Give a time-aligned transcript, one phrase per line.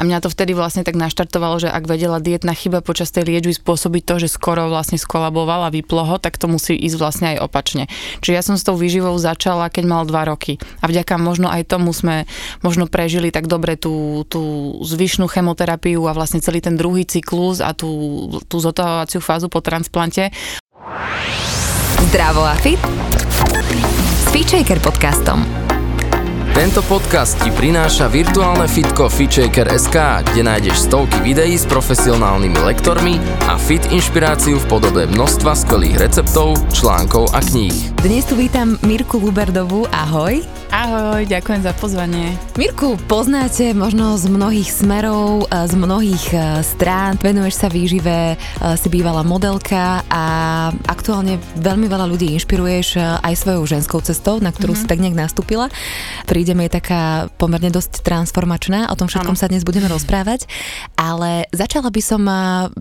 [0.00, 3.52] A mňa to vtedy vlastne tak naštartovalo, že ak vedela dietná chyba počas tej liečby
[3.52, 7.44] spôsobiť to, že skoro vlastne skolaboval a vyplo ho, tak to musí ísť vlastne aj
[7.44, 7.84] opačne.
[8.24, 10.56] Čiže ja som s tou výživou začala, keď mal dva roky.
[10.80, 12.24] A vďaka možno aj tomu sme
[12.64, 17.76] možno prežili tak dobre tú, tú zvyšnú chemoterapiu a vlastne celý ten druhý cyklus a
[17.76, 20.32] tú, tú zotavovaciu fázu po transplante.
[22.08, 22.80] Zdravo a fit
[24.32, 25.69] s podcastom.
[26.60, 29.96] Tento podcast ti prináša virtuálne fitko FitShaker.sk,
[30.28, 33.16] kde nájdeš stovky videí s profesionálnymi lektormi
[33.48, 37.72] a fit inšpiráciu v podobe množstva skvelých receptov, článkov a kníh.
[38.04, 40.44] Dnes tu vítam Mirku Luberdovú, ahoj.
[40.70, 42.38] Ahoj, ďakujem za pozvanie.
[42.54, 48.36] Mirku, poznáte možno z mnohých smerov, z mnohých e, strán, venuješ sa výžive, e,
[48.78, 50.24] si bývala modelka a
[50.86, 54.86] aktuálne veľmi veľa ľudí inšpiruješ e, aj svojou ženskou cestou, na ktorú mm-hmm.
[54.86, 55.66] si tak nejak nastúpila.
[56.50, 59.40] Prídeme je taká pomerne dosť transformačná, o tom všetkom ano.
[59.40, 60.50] sa dnes budeme rozprávať,
[60.98, 62.26] ale začala by som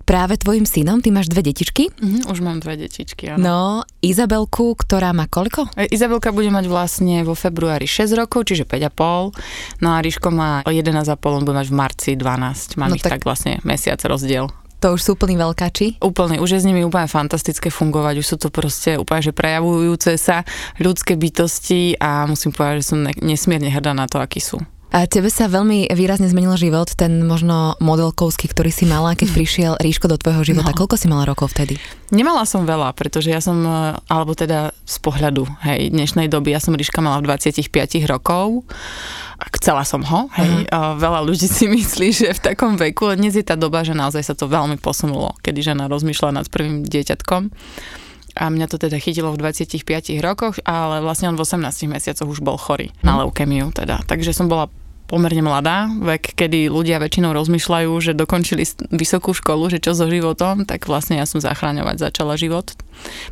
[0.09, 1.93] práve tvojim synom, ty máš dve detičky.
[1.93, 3.37] Mm-hmm, už mám dve detičky, áno.
[3.37, 3.59] No,
[4.01, 5.69] Izabelku, ktorá má koľko?
[5.77, 9.37] Izabelka bude mať vlastne vo februári 6 rokov, čiže 5,5.
[9.85, 12.73] No a Ríško má 11,5, on bude mať v marci 12.
[12.81, 13.21] Mám no ich tak...
[13.21, 14.49] tak vlastne mesiac rozdiel.
[14.79, 15.99] To už sú úplní veľkáči?
[15.99, 20.15] Úplne, už je s nimi úplne fantastické fungovať, už sú to proste úplne, že prejavujúce
[20.15, 20.47] sa
[20.79, 24.63] ľudské bytosti a musím povedať, že som nesmierne hrdá na to, akí sú.
[24.89, 29.73] A tebe sa veľmi výrazne zmenil život, ten možno modelkovský, ktorý si mala, keď prišiel
[29.77, 30.73] Ríško do tvojho života.
[30.73, 30.77] No.
[30.81, 31.77] Koľko si mala rokov vtedy?
[32.09, 36.61] Nemala som veľa, pretože ja som, e, alebo teda z pohľadu hej, dnešnej doby, ja
[36.61, 37.69] som Ríška mala v 25
[38.09, 38.65] rokov
[39.55, 40.67] chcela som ho, hej.
[40.67, 40.99] Uh-huh.
[40.99, 44.35] Veľa ľudí si myslí, že v takom veku, dnes je tá doba, že naozaj sa
[44.35, 47.53] to veľmi posunulo, kedy žena rozmýšľa nad prvým dieťatkom
[48.39, 49.83] a mňa to teda chytilo v 25
[50.23, 53.19] rokoch, ale vlastne on v 18 mesiacoch už bol chorý na mhm.
[53.27, 53.99] leukemiu teda.
[54.07, 54.71] Takže som bola
[55.09, 58.61] pomerne mladá, vek, kedy ľudia väčšinou rozmýšľajú, že dokončili
[58.93, 62.77] vysokú školu, že čo so životom, tak vlastne ja som zachráňovať začala život.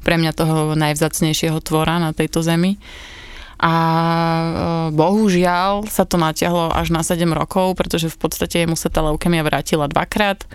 [0.02, 2.82] Pre mňa toho najvzacnejšieho tvora na tejto zemi.
[3.58, 4.50] A e,
[4.94, 9.42] bohužiaľ sa to natiahlo až na 7 rokov, pretože v podstate mu sa tá leukemia
[9.42, 10.46] vrátila dvakrát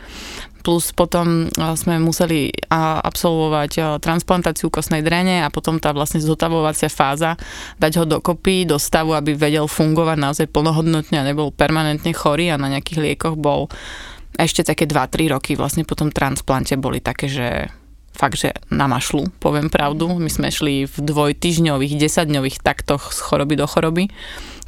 [0.62, 6.88] plus potom e, sme museli absolvovať e, transplantáciu kostnej drene a potom tá vlastne zotavovacia
[6.88, 7.34] fáza,
[7.82, 12.56] dať ho dokopy do stavu, aby vedel fungovať naozaj plnohodnotne a nebol permanentne chorý a
[12.56, 13.66] na nejakých liekoch bol
[14.38, 17.68] ešte také 2-3 roky vlastne po tom transplante boli také, že
[18.12, 20.08] fakt, že na mašlu, poviem pravdu.
[20.20, 24.12] My sme šli v dvojtyžňových, desaťdňových taktoch z choroby do choroby,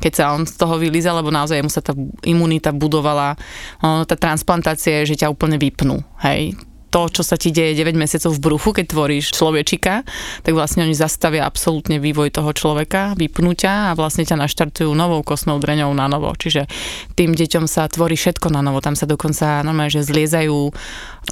[0.00, 1.94] keď sa on z toho vylíza, lebo naozaj mu sa tá
[2.26, 3.38] imunita budovala,
[3.80, 6.58] tá transplantácia je, že ťa úplne vypnú, hej
[6.94, 10.06] to, čo sa ti deje 9 mesiacov v bruchu, keď tvoríš človečika,
[10.46, 15.58] tak vlastne oni zastavia absolútne vývoj toho človeka, vypnutia a vlastne ťa naštartujú novou kostnou
[15.58, 16.30] dreňou na novo.
[16.30, 16.70] Čiže
[17.18, 18.78] tým deťom sa tvorí všetko na novo.
[18.78, 20.70] Tam sa dokonca normálne, že zliezajú,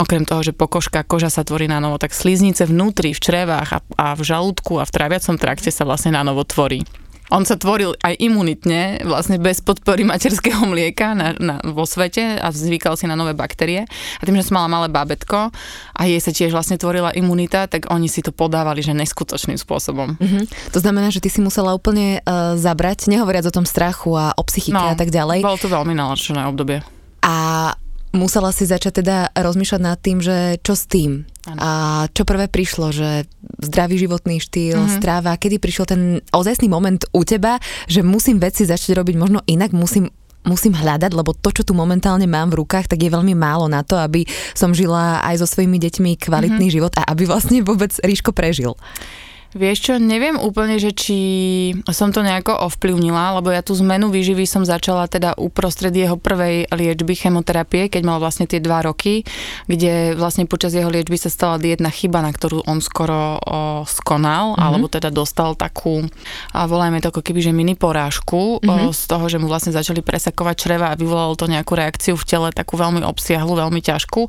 [0.03, 3.79] okrem toho, že pokožka, koža sa tvorí na novo, tak sliznice vnútri, v črevách a,
[3.95, 6.83] a v žalúdku a v traviacom trakte sa vlastne na novo tvorí.
[7.33, 12.53] On sa tvoril aj imunitne, vlastne bez podpory materského mlieka na, na, vo svete a
[12.53, 13.89] zvykal si na nové baktérie.
[14.21, 15.49] A tým, že som mala malé bábetko
[15.97, 20.21] a jej sa tiež vlastne tvorila imunita, tak oni si to podávali, že neskutočným spôsobom.
[20.21, 20.77] Mm-hmm.
[20.77, 24.43] To znamená, že ty si musela úplne uh, zabrať, nehovoriac o tom strachu a o
[24.45, 25.41] psychike no, a tak ďalej.
[25.41, 26.85] Bolo to veľmi náročné obdobie.
[27.25, 27.35] A
[28.13, 31.25] musela si začať teda rozmýšľať nad tým, že čo s tým.
[31.49, 31.59] Ano.
[31.59, 31.71] A
[32.13, 33.27] čo prvé prišlo, že
[33.59, 34.97] zdravý životný štýl, mm-hmm.
[35.01, 37.59] stráva, kedy prišiel ten ozajstný moment u teba,
[37.91, 40.13] že musím veci začať robiť možno inak, musím
[40.43, 43.87] musím hľadať, lebo to, čo tu momentálne mám v rukách, tak je veľmi málo na
[43.87, 44.27] to, aby
[44.59, 46.75] som žila aj so svojimi deťmi kvalitný mm-hmm.
[46.75, 48.75] život a aby vlastne vôbec Ríško prežil.
[49.53, 51.19] Vieš čo, neviem úplne, že či
[51.93, 56.73] som to nejako ovplyvnila, lebo ja tú zmenu výživy som začala teda uprostred jeho prvej
[56.73, 59.29] liečby chemoterapie, keď mal vlastne tie dva roky,
[59.69, 64.57] kde vlastne počas jeho liečby sa stala dietna chyba, na ktorú on skoro o, skonal,
[64.57, 64.65] mm-hmm.
[64.65, 66.01] alebo teda dostal takú,
[66.57, 68.89] a volajme to ako keby, že mini porážku mm-hmm.
[68.89, 72.25] o, z toho, že mu vlastne začali presakovať čreva a vyvolalo to nejakú reakciu v
[72.25, 74.23] tele, takú veľmi obsiahlu, veľmi ťažkú.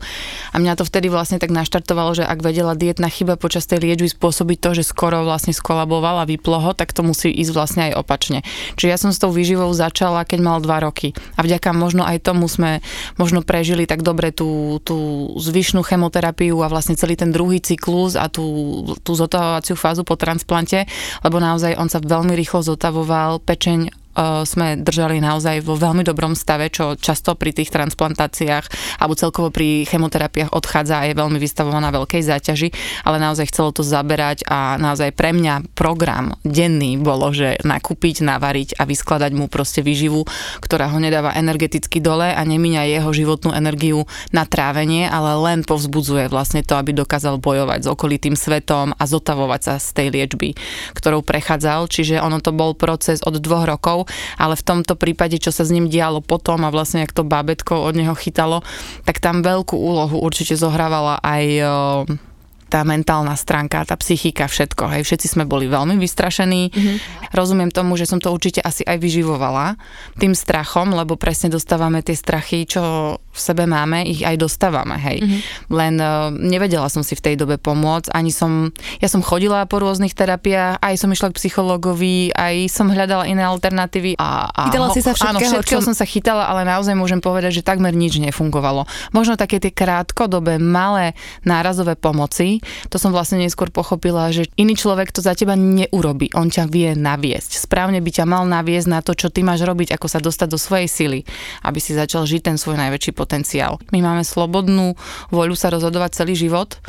[0.52, 4.12] A mňa to vtedy vlastne tak naštartovalo, že ak vedela dietna chyba počas tej liečby
[4.12, 7.82] spôsobiť to, že skoro skoro vlastne skolaboval a vyplo ho, tak to musí ísť vlastne
[7.94, 8.42] aj opačne.
[8.74, 11.14] Čiže ja som s tou výživou začala, keď mal dva roky.
[11.38, 12.82] A vďaka možno aj tomu sme
[13.22, 18.26] možno prežili tak dobre tú, tú zvyšnú chemoterapiu a vlastne celý ten druhý cyklus a
[18.26, 20.90] tú, tú zotavovaciu fázu po transplante,
[21.22, 24.03] lebo naozaj on sa veľmi rýchlo zotavoval, pečeň
[24.46, 29.86] sme držali naozaj vo veľmi dobrom stave, čo často pri tých transplantáciách alebo celkovo pri
[29.90, 32.70] chemoterapiách odchádza a je veľmi vystavovaná veľkej záťaži,
[33.04, 38.78] ale naozaj chcelo to zaberať a naozaj pre mňa program denný bolo, že nakúpiť, navariť
[38.78, 40.26] a vyskladať mu proste výživu,
[40.62, 46.30] ktorá ho nedáva energeticky dole a nemíňa jeho životnú energiu na trávenie, ale len povzbudzuje
[46.30, 50.54] vlastne to, aby dokázal bojovať s okolitým svetom a zotavovať sa z tej liečby,
[50.94, 51.90] ktorou prechádzal.
[51.90, 54.03] Čiže ono to bol proces od dvoch rokov,
[54.38, 57.84] ale v tomto prípade, čo sa s ním dialo potom a vlastne ak to bábetko
[57.86, 58.62] od neho chytalo,
[59.04, 61.44] tak tam veľkú úlohu určite zohrávala aj
[62.74, 64.90] tá mentálna stránka, tá psychika, všetko.
[64.98, 65.06] Hej.
[65.06, 66.74] Všetci sme boli veľmi vystrašení.
[66.74, 67.30] Mm-hmm.
[67.30, 69.78] Rozumiem tomu, že som to určite asi aj vyživovala
[70.18, 72.82] tým strachom, lebo presne dostávame tie strachy, čo
[73.22, 74.98] v sebe máme, ich aj dostávame.
[74.98, 75.22] Hej.
[75.22, 75.42] Mm-hmm.
[75.70, 78.10] Len uh, nevedela som si v tej dobe pomôcť.
[78.10, 82.90] Ani som, ja som chodila po rôznych terapiách, aj som išla k psychologovi, aj som
[82.90, 84.18] hľadala iné alternatívy.
[84.18, 85.30] A, a chytala ho, si sa všetkého?
[85.30, 85.88] Áno, všetkého čo...
[85.94, 88.90] som sa chytala, ale naozaj môžem povedať, že takmer nič nefungovalo.
[89.14, 91.14] Možno také tie krátkodobé, malé
[91.46, 96.34] nárazové pomoci, to som vlastne neskôr pochopila, že iný človek to za teba neurobi.
[96.34, 97.60] On ťa vie naviesť.
[97.62, 100.60] Správne by ťa mal naviesť na to, čo ty máš robiť, ako sa dostať do
[100.60, 101.20] svojej sily,
[101.64, 103.80] aby si začal žiť ten svoj najväčší potenciál.
[103.94, 104.96] My máme slobodnú
[105.30, 106.80] voľu sa rozhodovať celý život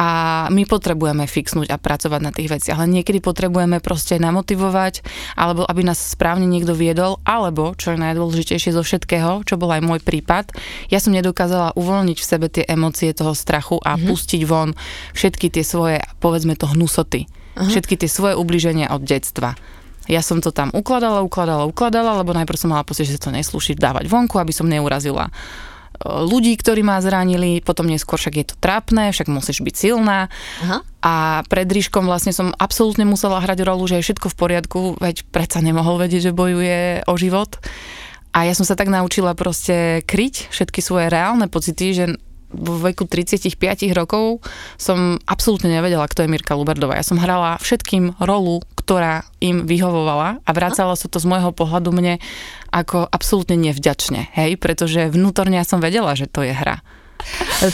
[0.00, 0.08] a
[0.48, 5.04] my potrebujeme fixnúť a pracovať na tých veciach, ale niekedy potrebujeme proste namotivovať,
[5.36, 9.84] alebo aby nás správne niekto viedol, alebo, čo je najdôležitejšie zo všetkého, čo bol aj
[9.84, 10.56] môj prípad,
[10.88, 14.08] ja som nedokázala uvoľniť v sebe tie emócie toho strachu a mm-hmm.
[14.08, 14.72] pustiť von
[15.12, 17.28] všetky tie svoje, povedzme to, hnusoty.
[17.28, 17.68] Uh-huh.
[17.68, 19.52] Všetky tie svoje ubliženia od detstva.
[20.08, 23.76] Ja som to tam ukladala, ukladala, ukladala, lebo najprv som mala pocit, že to neslúši
[23.76, 25.28] dávať vonku, aby som neurazila
[26.04, 30.32] ľudí, ktorí ma zranili, potom neskôr však je to trápne, však musíš byť silná.
[30.64, 30.80] Aha.
[31.04, 31.14] A
[31.48, 35.60] pred Ríškom vlastne som absolútne musela hrať rolu, že je všetko v poriadku, veď predsa
[35.60, 37.60] nemohol vedieť, že bojuje o život.
[38.30, 42.04] A ja som sa tak naučila proste kryť všetky svoje reálne pocity, že
[42.50, 43.54] vo veku 35
[43.94, 44.42] rokov
[44.74, 46.98] som absolútne nevedela, kto je Mirka Luberdová.
[46.98, 51.94] Ja som hrala všetkým rolu, ktorá im vyhovovala a vracala sa to z môjho pohľadu
[51.94, 52.18] mne
[52.74, 56.82] ako absolútne nevďačne, hej, pretože vnútorne ja som vedela, že to je hra.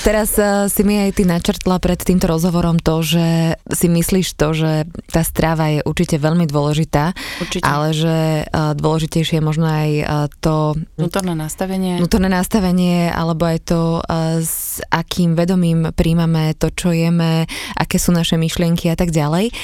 [0.03, 4.51] Teraz uh, si mi aj ty načrtla pred týmto rozhovorom to, že si myslíš to,
[4.51, 4.73] že
[5.11, 7.63] tá strava je určite veľmi dôležitá, určite.
[7.63, 10.09] ale že uh, dôležitejšie je možno aj uh,
[10.43, 10.75] to...
[10.99, 12.03] Vnútorné nastavenie.
[12.03, 17.47] Vnútorné nastavenie, alebo aj to, uh, s akým vedomím príjmame to, čo jeme,
[17.79, 19.55] aké sú naše myšlienky a tak ďalej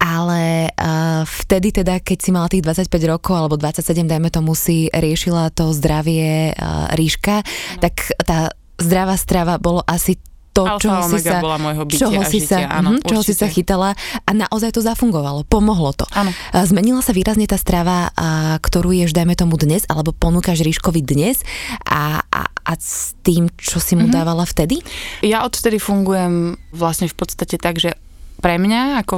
[0.00, 4.88] ale uh, vtedy teda, keď si mala tých 25 rokov alebo 27, dajme tomu, si
[4.88, 7.80] riešila to zdravie uh, ríška, no.
[7.84, 8.48] tak tá
[8.80, 10.16] zdravá strava bolo asi
[10.50, 13.94] to, Alfa čoho si sa, môjho čoho si sa, áno, čoho si sa chytala
[14.26, 16.06] a naozaj to zafungovalo, pomohlo to.
[16.10, 16.34] Áno.
[16.50, 21.46] Zmenila sa výrazne tá strava, a, ktorú ješ, dajme tomu dnes, alebo ponúkaš Ríškovi dnes
[21.86, 24.16] a, a, a s tým, čo si mu uh-huh.
[24.20, 24.82] dávala vtedy?
[25.22, 27.94] Ja odtedy fungujem vlastne v podstate tak, že
[28.40, 29.16] pre mňa, ako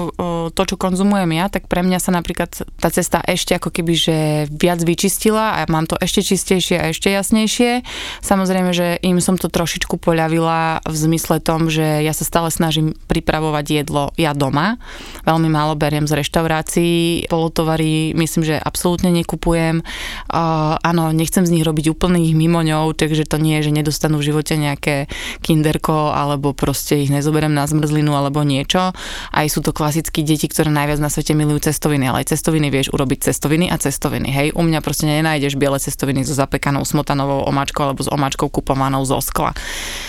[0.50, 4.16] to, čo konzumujem ja, tak pre mňa sa napríklad tá cesta ešte ako keby, že
[4.50, 7.86] viac vyčistila a mám to ešte čistejšie a ešte jasnejšie.
[8.20, 12.98] Samozrejme, že im som to trošičku poľavila v zmysle tom, že ja sa stále snažím
[13.06, 14.76] pripravovať jedlo ja doma.
[15.22, 19.80] Veľmi málo beriem z reštaurácií, polotovary myslím, že absolútne nekupujem.
[20.26, 24.34] Uh, áno, nechcem z nich robiť úplných mimoňov, takže to nie je, že nedostanú v
[24.34, 25.06] živote nejaké
[25.46, 28.90] kinderko alebo proste ich nezoberiem na zmrzlinu alebo niečo
[29.32, 32.92] aj sú to klasické deti, ktoré najviac na svete milujú cestoviny, ale aj cestoviny vieš
[32.92, 34.28] urobiť cestoviny a cestoviny.
[34.28, 39.02] Hej, u mňa proste nenájdeš biele cestoviny so zapekanou smotanovou omáčkou alebo s omáčkou kupovanou
[39.08, 39.56] zo skla.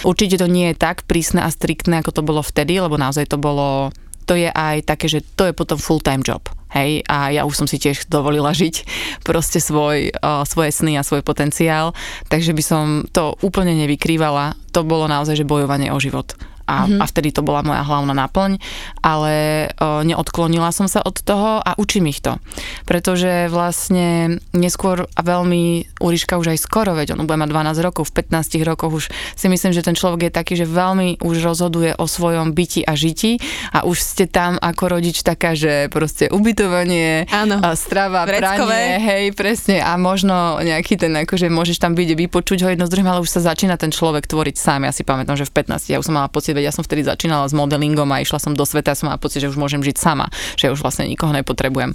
[0.04, 3.38] Určite to nie je tak prísne a striktné, ako to bolo vtedy, lebo naozaj to
[3.38, 3.94] bolo
[4.24, 6.48] to je aj také, že to je potom full-time job.
[6.74, 8.76] Hej, a ja už som si tiež dovolila žiť
[9.28, 11.94] proste svoj, uh, svoje sny a svoj potenciál,
[12.34, 14.58] takže by som to úplne nevykrývala.
[14.74, 16.34] To bolo naozaj, že bojovanie o život
[16.64, 17.00] a, mm-hmm.
[17.00, 18.58] a vtedy to bola moja hlavná náplň,
[19.04, 22.40] ale o, neodklonila som sa od toho a učím ich to.
[22.88, 28.12] Pretože vlastne neskôr a veľmi Uriška už aj skoro, veď on bude mať 12 rokov,
[28.12, 29.06] v 15 rokoch už
[29.36, 32.96] si myslím, že ten človek je taký, že veľmi už rozhoduje o svojom byti a
[32.96, 33.40] žiti
[33.76, 37.60] a už ste tam ako rodič taká, že proste ubytovanie, Áno.
[37.74, 38.68] Strava, Vreckové.
[38.68, 42.92] pranie, hej, presne a možno nejaký ten, akože môžeš tam byť, vypočuť ho jedno z
[42.94, 44.88] druhým, ale už sa začína ten človek tvoriť sám.
[44.88, 47.06] Ja si pamätám, že v 15 ja už som mala pocit, veď ja som vtedy
[47.06, 49.82] začínala s modelingom a išla som do sveta a som mala pocit, že už môžem
[49.82, 51.92] žiť sama, že už vlastne nikoho nepotrebujem.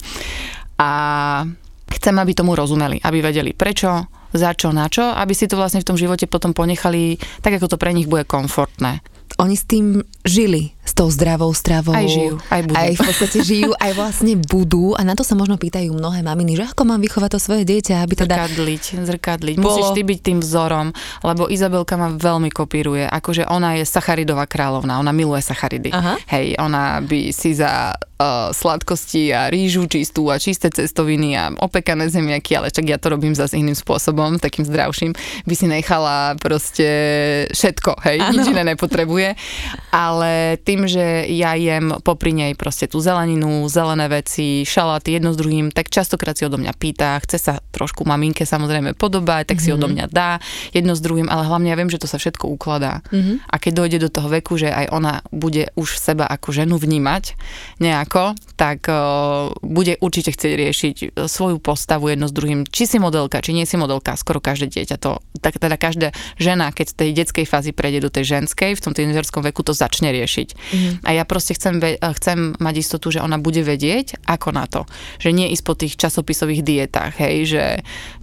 [0.79, 0.91] A
[1.91, 5.81] chcem, aby tomu rozumeli, aby vedeli prečo, za čo, na čo, aby si to vlastne
[5.81, 9.01] v tom živote potom ponechali tak, ako to pre nich bude komfortné.
[9.41, 11.93] Oni s tým žili, s tou zdravou stravou.
[11.93, 12.81] Aj žijú, aj budú.
[12.81, 14.97] Aj v podstate žijú, aj vlastne budú.
[14.97, 18.01] A na to sa možno pýtajú mnohé maminy, že ako mám vychovať to svoje dieťa,
[18.01, 18.49] aby teda...
[18.49, 19.57] Zrkadliť, zrkadliť.
[19.61, 19.69] Bolo...
[19.69, 23.05] Musíš ty byť tým vzorom, lebo Izabelka ma veľmi kopíruje.
[23.05, 25.93] Akože ona je sacharidová kráľovná, ona miluje sacharidy.
[25.93, 26.17] Aha.
[26.33, 32.11] Hej, ona by si za uh, sladkosti a rýžu čistú a čisté cestoviny a opekané
[32.11, 35.13] zemiaky, ale čak ja to robím zase iným spôsobom, takým zdravším,
[35.47, 36.89] by si nechala proste
[37.55, 38.31] všetko, hej, ano.
[38.35, 39.39] nič iné nepotrebuje.
[39.95, 45.41] Ale tým, že ja jem popri nej proste tú zeleninu, zelené veci, šaláty jedno s
[45.41, 49.73] druhým, tak častokrát si odo mňa pýta, chce sa trošku maminke samozrejme podobať, tak mm-hmm.
[49.73, 49.93] si odo mhm.
[49.95, 50.31] mňa dá
[50.77, 53.01] jedno s druhým, ale hlavne ja viem, že to sa všetko ukladá.
[53.09, 53.49] Mm-hmm.
[53.49, 57.39] A keď dojde do toho veku, že aj ona bude už seba ako ženu vnímať
[57.79, 60.97] nejak ako, tak uh, bude určite chcieť riešiť
[61.29, 62.65] svoju postavu jedno s druhým.
[62.65, 66.73] Či si modelka, či nie si modelka, skoro každé dieťa to, tak teda každá žena,
[66.73, 70.09] keď z tej detskej fázy prejde do tej ženskej, v tom tínežerskom veku to začne
[70.11, 70.68] riešiť.
[70.73, 71.01] Mm.
[71.05, 74.85] A ja proste chcem, chcem mať istotu, že ona bude vedieť, ako na to.
[75.21, 77.65] Že nie ísť po tých časopisových dietách, hej, že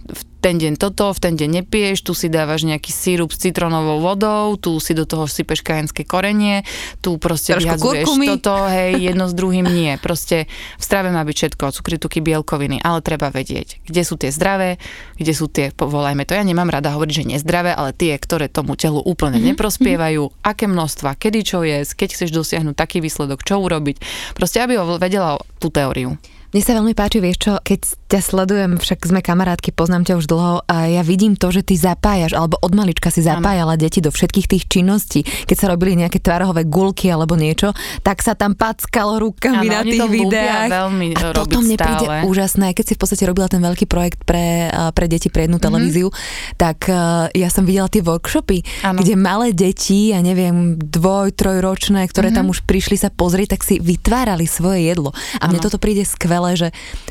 [0.06, 3.98] v ten deň toto, v ten deň nepiješ, tu si dávaš nejaký sírup s citronovou
[3.98, 6.62] vodou, tu si do toho sypeš kajenské korenie,
[7.02, 8.06] tu proste Trošku vyhadzuješ
[8.38, 9.98] toto, hej, jedno s druhým nie.
[9.98, 10.46] Proste
[10.78, 14.78] v strave má byť všetko, cukry, tuky, bielkoviny, ale treba vedieť, kde sú tie zdravé,
[15.18, 18.78] kde sú tie, povolajme to, ja nemám rada hovoriť, že nezdravé, ale tie, ktoré tomu
[18.78, 19.58] telu úplne mm-hmm.
[19.58, 23.98] neprospievajú, aké množstva, kedy čo jesť, keď chceš dosiahnuť taký výsledok, čo urobiť.
[24.38, 26.14] Proste, aby ho vedela tú teóriu.
[26.54, 30.26] Mne sa veľmi páči, vieš čo, keď ťa sledujem, však sme kamarátky, poznám ťa už
[30.30, 33.82] dlho a ja vidím to, že ty zapájaš, alebo od malička si zapájala ano.
[33.82, 35.26] deti do všetkých tých činností.
[35.26, 37.74] Keď sa robili nejaké tvárohové gulky alebo niečo,
[38.06, 40.70] tak sa tam packalo rukami ano, na tých videách.
[40.70, 41.82] Veľmi a toto mne stále.
[41.82, 45.58] príde úžasné, keď si v podstate robila ten veľký projekt pre, pre deti, pre jednu
[45.58, 45.66] mm-hmm.
[45.66, 46.08] televíziu,
[46.54, 49.02] tak uh, ja som videla tie workshopy, ano.
[49.02, 52.46] kde malé deti, ja neviem, dvoj, trojročné, ktoré mm-hmm.
[52.46, 55.10] tam už prišli sa pozrieť, tak si vytvárali svoje jedlo.
[55.42, 56.68] A mne toto príde skvelé, že,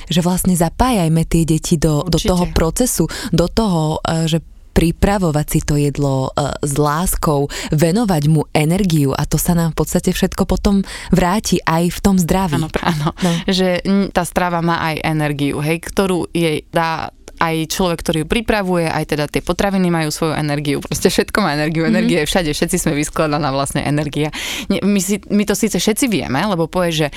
[0.09, 4.39] že vlastne zapájajme tie deti do, do toho procesu, do toho, e, že
[4.75, 9.79] pripravovať si to jedlo uh, s láskou, venovať mu energiu a to sa nám v
[9.79, 10.83] podstate všetko potom
[11.15, 12.59] vráti aj v tom zdraví.
[12.59, 13.15] Áno, áno.
[13.23, 13.31] No.
[13.47, 13.79] že
[14.11, 19.15] tá strava má aj energiu, hej, ktorú jej dá aj človek, ktorý ju pripravuje, aj
[19.15, 21.95] teda tie potraviny majú svoju energiu, proste všetko má energiu, mm-hmm.
[21.99, 24.31] energie všade, všetci sme vyskladaná vlastne energia.
[24.71, 27.07] My, si, my to síce všetci vieme, lebo povie, že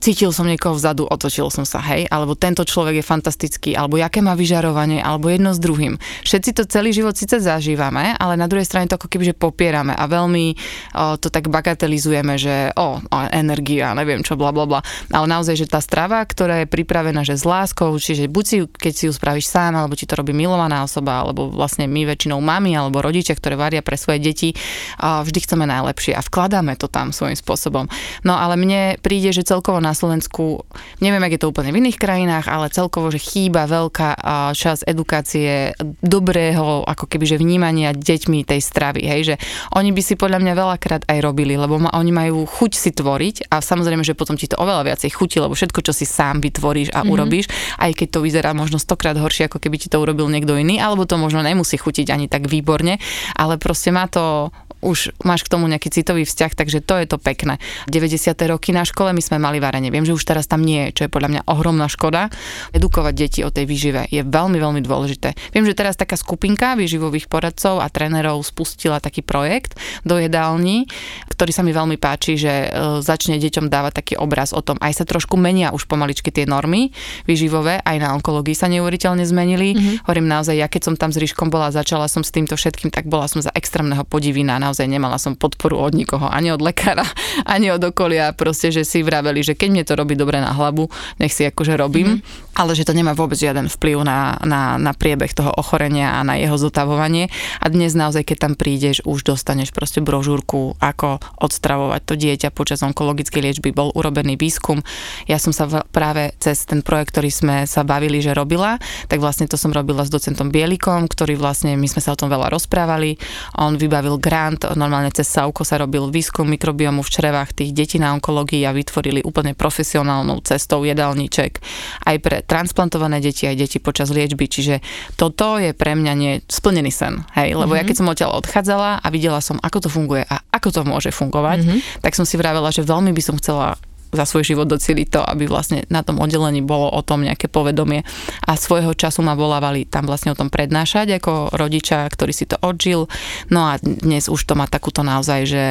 [0.00, 4.24] cítil som niekoho vzadu, otočil som sa, hej, alebo tento človek je fantastický, alebo aké
[4.24, 6.00] má vyžarovanie, alebo jedno s druhým.
[6.24, 9.92] Všetci to celý život síce zažívame, ale na druhej strane to ako keby, že popierame
[9.92, 10.56] a veľmi
[10.96, 14.80] o, to tak bagatelizujeme, že o, o energia, neviem čo, bla bla bla.
[15.12, 18.92] Ale naozaj, že tá strava, ktorá je pripravená, že s láskou, čiže buď si, keď
[18.96, 22.72] si ju spravíš sám, alebo ti to robí milovaná osoba, alebo vlastne my väčšinou mami
[22.72, 24.56] alebo rodičia, ktoré varia pre svoje deti,
[24.96, 27.84] o, vždy chceme najlepšie a vkladáme to tam svojím spôsobom.
[28.24, 30.62] No ale mne príde, že celkovo na Slovensku,
[31.02, 34.22] neviem, ak je to úplne v iných krajinách, ale celkovo, že chýba veľká
[34.54, 39.36] časť edukácie dobrého, ako keby, že vnímania deťmi tej stravy, hej, že
[39.74, 43.50] oni by si podľa mňa veľakrát aj robili, lebo ma, oni majú chuť si tvoriť
[43.50, 46.94] a samozrejme, že potom ti to oveľa viacej chutí, lebo všetko, čo si sám vytvoríš
[46.94, 47.10] a mm-hmm.
[47.10, 47.46] urobíš,
[47.82, 51.02] aj keď to vyzerá možno stokrát horšie, ako keby ti to urobil niekto iný, alebo
[51.02, 53.02] to možno nemusí chutiť ani tak výborne,
[53.34, 57.16] ale proste má to už máš k tomu nejaký citový vzťah, takže to je to
[57.20, 57.60] pekné.
[57.88, 58.32] 90.
[58.48, 59.92] roky na škole my sme mali varenie.
[59.92, 62.32] Viem, že už teraz tam nie je, čo je podľa mňa ohromná škoda.
[62.72, 65.36] Edukovať deti o tej výžive je veľmi, veľmi dôležité.
[65.52, 70.88] Viem, že teraz taká skupinka výživových poradcov a trénerov spustila taký projekt do jedálni,
[71.28, 72.68] ktorý sa mi veľmi páči, že e,
[73.04, 76.92] začne deťom dávať taký obraz o tom, aj sa trošku menia už pomaličky tie normy
[77.28, 79.76] výživové, aj na onkológii sa neuveriteľne zmenili.
[79.76, 79.96] Mm-hmm.
[80.08, 83.06] Hovorím naozaj, ja keď som tam s Ríškom bola, začala som s týmto všetkým, tak
[83.06, 87.02] bola som za extrémneho podivina naozaj nemala som podporu od nikoho, ani od lekára,
[87.58, 90.86] ani od okolia, proste, že si vraveli, že keď mne to robí dobre na hlavu,
[91.18, 92.49] nech si akože robím, mm-hmm.
[92.54, 96.36] Ale že to nemá vôbec žiaden vplyv na, na, na priebeh toho ochorenia a na
[96.36, 97.30] jeho zotavovanie.
[97.62, 102.82] A dnes naozaj, keď tam prídeš, už dostaneš proste brožúrku, ako odstravovať to dieťa počas
[102.82, 103.70] onkologickej liečby.
[103.70, 104.82] Bol urobený výskum.
[105.30, 108.76] Ja som sa práve cez ten projekt, ktorý sme sa bavili, že robila,
[109.06, 112.28] tak vlastne to som robila s docentom Bielikom, ktorý vlastne, my sme sa o tom
[112.28, 113.16] veľa rozprávali.
[113.56, 118.12] On vybavil grant normálne cez SAUKO sa robil výskum mikrobiomu v črevách tých detí na
[118.16, 121.60] onkológii a vytvorili úplne profesionálnou cestou jedálniček
[122.06, 124.50] aj pre transplantované deti, aj deti počas liečby.
[124.50, 124.82] Čiže
[125.14, 127.22] toto je pre mňa nie splnený sen.
[127.38, 127.54] Hej?
[127.54, 127.78] Lebo mm-hmm.
[127.78, 127.88] ja mhm.
[127.88, 131.62] keď som odtiaľ odchádzala a videla som, ako to funguje a ako to môže fungovať,
[131.62, 132.02] mm-hmm.
[132.02, 133.78] tak som si vravela, že veľmi by som chcela
[134.10, 138.02] za svoj život docieliť to, aby vlastne na tom oddelení bolo o tom nejaké povedomie.
[138.42, 142.58] A svojho času ma volávali tam vlastne o tom prednášať ako rodiča, ktorý si to
[142.58, 143.06] odžil.
[143.54, 145.64] No a dnes už to má takúto naozaj, že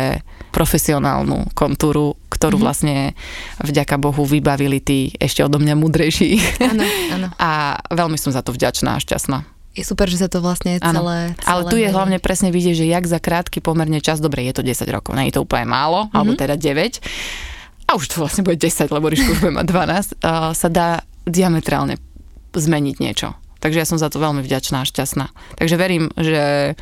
[0.50, 2.66] profesionálnu kontúru, ktorú mm-hmm.
[2.66, 2.96] vlastne
[3.62, 6.42] vďaka Bohu vybavili tí ešte odo mňa mudrejší.
[6.64, 7.28] Áno, áno.
[7.42, 9.46] A veľmi som za to vďačná a šťastná.
[9.78, 11.38] Je super, že sa to vlastne celé...
[11.38, 14.54] celé Ale tu je hlavne presne vidieť, že jak za krátky pomerne čas, dobre, je
[14.58, 16.18] to 10 rokov, nie je to úplne málo, mm-hmm.
[16.18, 17.00] alebo teda 9,
[17.90, 21.02] a už to vlastne bude 10, lebo Ríšku už bude mať 12, uh, sa dá
[21.26, 21.98] diametrálne
[22.54, 23.34] zmeniť niečo.
[23.60, 25.26] Takže ja som za to veľmi vďačná a šťastná.
[25.60, 26.74] Takže verím, že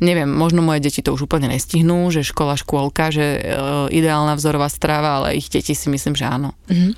[0.00, 3.40] neviem, možno moje deti to už úplne nestihnú, že škola, škôlka, že e,
[3.92, 6.56] ideálna vzorová strava, ale ich deti si myslím, že áno.
[6.66, 6.90] Mm-hmm.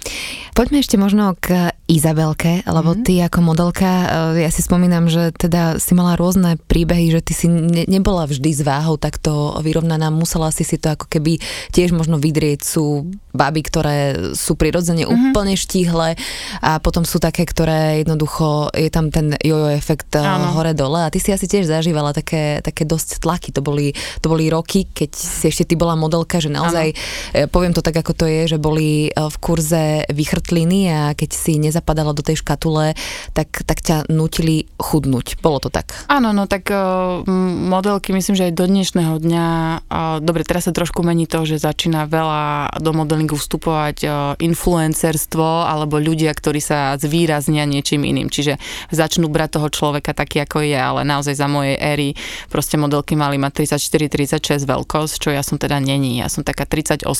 [0.54, 3.04] Poďme ešte možno k Izabelke, lebo mm-hmm.
[3.04, 3.90] ty ako modelka,
[4.34, 8.24] e, ja si spomínam, že teda si mala rôzne príbehy, že ty si ne, nebola
[8.24, 11.36] vždy s váhou takto vyrovnaná, musela si si to ako keby
[11.68, 13.96] tiež možno vydrieť, sú baby, ktoré
[14.32, 15.36] sú prirodzene mm-hmm.
[15.36, 16.16] úplne štíhle
[16.64, 21.20] a potom sú také, ktoré jednoducho, je tam ten jojo efekt e, hore-dole a ty
[21.20, 23.52] si asi tiež zažívala také, také dosť tlaky.
[23.52, 23.92] To boli,
[24.24, 27.44] to boli roky, keď si ešte ty bola modelka, že naozaj, ano.
[27.44, 31.60] E, poviem to tak, ako to je, že boli v kurze vychrtliny a keď si
[31.82, 32.94] nezapadala do tej škatule,
[33.34, 35.42] tak, tak ťa nutili chudnúť.
[35.42, 36.06] Bolo to tak?
[36.06, 37.26] Áno, no tak uh,
[37.66, 39.46] modelky myslím, že aj do dnešného dňa,
[39.90, 45.66] uh, dobre, teraz sa trošku mení to, že začína veľa do modelingu vstupovať uh, influencerstvo
[45.66, 48.30] alebo ľudia, ktorí sa zvýraznia niečím iným.
[48.30, 48.62] Čiže
[48.94, 52.14] začnú brať toho človeka taký, ako je, ale naozaj za mojej éry
[52.46, 56.22] proste modelky mali mať 34-36 veľkosť, čo ja som teda není.
[56.22, 57.10] Ja som taká 38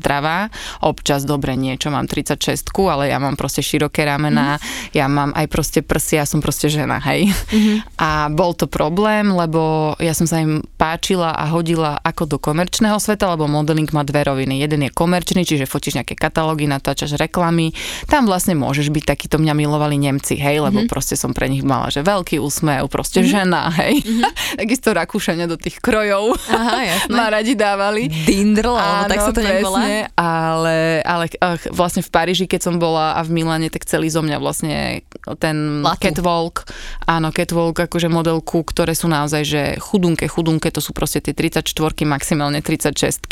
[0.00, 0.48] zdravá,
[0.80, 4.94] občas dobre niečo mám 36, ale ja mám proste široké ramená, mm.
[4.94, 7.30] ja mám aj proste prsia, ja som proste žena, hej.
[7.30, 7.76] Mm-hmm.
[7.98, 12.98] A bol to problém, lebo ja som sa im páčila a hodila ako do komerčného
[12.98, 14.58] sveta, lebo modeling má dve roviny.
[14.62, 17.70] Jeden je komerčný, čiže fotíš nejaké katalógy, natáčaš reklamy.
[18.10, 20.92] Tam vlastne môžeš byť takýto mňa milovali Nemci, hej, lebo mm-hmm.
[20.92, 23.34] proste som pre nich mala, že veľký úsmev, proste mm-hmm.
[23.34, 24.02] žena, hej.
[24.02, 24.32] Mm-hmm.
[24.64, 27.14] Takisto Rakúšania do tých krojov Aha, jasné.
[27.14, 28.02] ma radi dávali.
[28.08, 31.24] Dindrl, alebo tak sa to presne, ale, ale
[31.70, 35.06] vlastne v Paríži, keď som bola a v Milane, tak celý zo mňa vlastne
[35.38, 36.10] ten Latu.
[36.10, 36.66] catwalk,
[37.06, 41.70] áno, catwalk, akože modelku, ktoré sú naozaj, že chudunke, chudunke, to sú proste tie 34
[42.02, 43.22] maximálne 36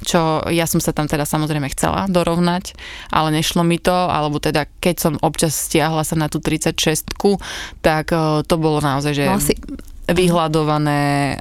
[0.00, 2.72] čo ja som sa tam teda samozrejme chcela dorovnať,
[3.12, 7.12] ale nešlo mi to, alebo teda keď som občas stiahla sa na tú 36
[7.84, 8.16] tak
[8.48, 9.24] to bolo naozaj, že...
[9.28, 9.52] Mal si
[10.12, 11.36] vyhľadované,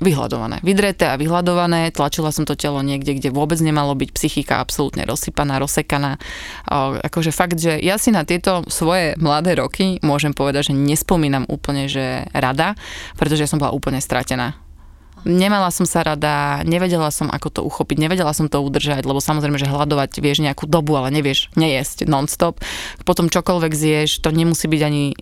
[0.00, 5.04] vyhľadované, vydreté a vyhľadované, tlačila som to telo niekde, kde vôbec nemalo byť psychika absolútne
[5.06, 6.18] rozsypaná, rozsekaná.
[7.04, 11.86] Akože fakt, že ja si na tieto svoje mladé roky môžem povedať, že nespomínam úplne,
[11.86, 12.74] že rada,
[13.16, 14.64] pretože ja som bola úplne stratená
[15.24, 19.56] nemala som sa rada, nevedela som, ako to uchopiť, nevedela som to udržať, lebo samozrejme,
[19.56, 22.60] že hľadovať vieš nejakú dobu, ale nevieš nejesť non-stop.
[23.08, 25.16] Potom čokoľvek zješ, to nemusí byť ani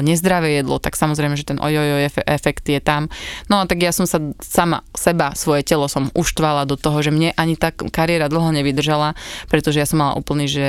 [0.00, 3.12] nezdravé jedlo, tak samozrejme, že ten ojojo efekt je tam.
[3.48, 7.10] No a tak ja som sa sama, seba, svoje telo som uštvala do toho, že
[7.14, 9.14] mne ani tá kariéra dlho nevydržala,
[9.48, 10.68] pretože ja som mala úplný, že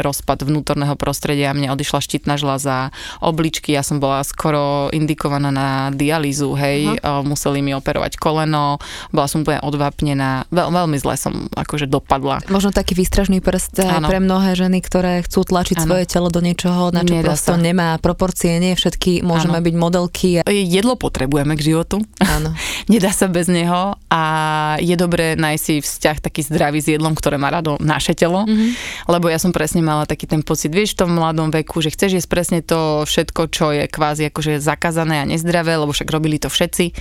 [0.00, 2.90] rozpad vnútorného prostredia, mne odišla štítna žľaza,
[3.22, 7.22] obličky, ja som bola skoro indikovaná na dialýzu, hej, uh-huh.
[7.24, 8.82] museli mi operovať koleno,
[9.14, 12.44] bola som úplne odvápnená, Veľ, veľmi zle som akože dopadla.
[12.52, 15.86] Možno taký výstražný prst pre mnohé ženy, ktoré chcú tlačiť ano.
[15.86, 19.64] svoje telo do niečoho, na čo prosto nemá proporcie proporcie, nie všetky môžeme ano.
[19.64, 20.28] byť modelky.
[20.44, 22.04] Jedlo potrebujeme k životu.
[22.20, 22.52] Áno.
[22.92, 24.22] Nedá sa bez neho a
[24.78, 29.08] je dobré nájsť si vzťah taký zdravý s jedlom, ktoré má rado naše telo, mm-hmm.
[29.08, 32.20] lebo ja som presne mala taký ten pocit, vieš, v tom mladom veku, že chceš
[32.20, 36.52] jesť presne to všetko, čo je kvázi akože zakázané a nezdravé, lebo však robili to
[36.52, 36.92] všetci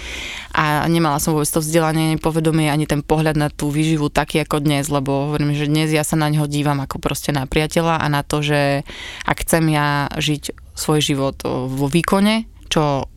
[0.56, 4.64] a nemala som vôbec to vzdelanie, povedomie ani ten pohľad na tú výživu taký ako
[4.64, 8.06] dnes, lebo hovorím, že dnes ja sa na neho dívam ako proste na priateľa a
[8.08, 8.88] na to, že
[9.28, 13.08] ak chcem ja žiť svoj život vo výkone, čo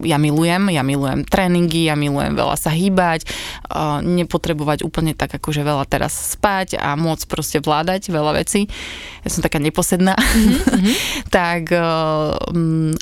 [0.00, 3.26] ja milujem, ja milujem tréningy, ja milujem veľa sa hýbať,
[4.02, 8.70] nepotrebovať úplne tak akože veľa teraz spať a môcť proste vládať veľa vecí.
[9.26, 10.14] Ja som taká neposedná.
[10.16, 10.94] Mm-hmm.
[11.36, 11.74] tak